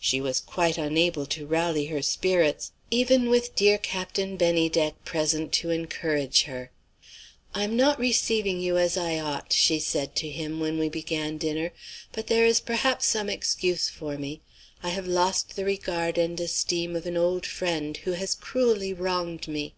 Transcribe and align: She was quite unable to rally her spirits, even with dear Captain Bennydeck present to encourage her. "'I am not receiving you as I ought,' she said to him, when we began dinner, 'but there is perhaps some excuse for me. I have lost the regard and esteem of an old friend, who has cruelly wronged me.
She 0.00 0.20
was 0.20 0.40
quite 0.40 0.76
unable 0.76 1.24
to 1.26 1.46
rally 1.46 1.84
her 1.86 2.02
spirits, 2.02 2.72
even 2.90 3.30
with 3.30 3.54
dear 3.54 3.78
Captain 3.78 4.36
Bennydeck 4.36 5.04
present 5.04 5.52
to 5.52 5.70
encourage 5.70 6.42
her. 6.50 6.72
"'I 7.54 7.62
am 7.62 7.76
not 7.76 7.96
receiving 8.00 8.58
you 8.60 8.76
as 8.76 8.96
I 8.96 9.20
ought,' 9.20 9.52
she 9.52 9.78
said 9.78 10.16
to 10.16 10.28
him, 10.30 10.58
when 10.58 10.80
we 10.80 10.88
began 10.88 11.38
dinner, 11.38 11.70
'but 12.10 12.26
there 12.26 12.44
is 12.44 12.58
perhaps 12.58 13.06
some 13.06 13.30
excuse 13.30 13.88
for 13.88 14.18
me. 14.18 14.40
I 14.82 14.88
have 14.88 15.06
lost 15.06 15.54
the 15.54 15.64
regard 15.64 16.18
and 16.18 16.40
esteem 16.40 16.96
of 16.96 17.06
an 17.06 17.16
old 17.16 17.46
friend, 17.46 17.98
who 17.98 18.14
has 18.14 18.34
cruelly 18.34 18.92
wronged 18.92 19.46
me. 19.46 19.76